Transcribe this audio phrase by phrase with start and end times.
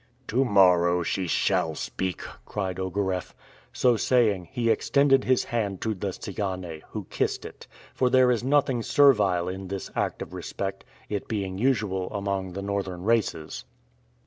[0.29, 3.35] "To morrow she shall speak!" cried Ogareff.
[3.71, 8.43] So saying, he extended his hand to the Tsigane, who kissed it; for there is
[8.43, 13.63] nothing servile in this act of respect, it being usual among the Northern races.